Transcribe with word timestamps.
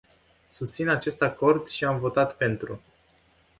Susțin 0.49 0.89
acest 0.89 1.21
acord 1.21 1.67
și 1.67 1.85
am 1.85 1.99
votat 1.99 2.35
"pentru”. 2.37 2.81